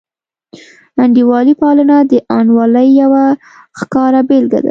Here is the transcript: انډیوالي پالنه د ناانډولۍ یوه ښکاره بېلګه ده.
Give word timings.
انډیوالي 1.03 1.53
پالنه 1.61 1.97
د 2.11 2.13
ناانډولۍ 2.29 2.87
یوه 3.01 3.25
ښکاره 3.79 4.21
بېلګه 4.27 4.51
ده. 4.59 4.59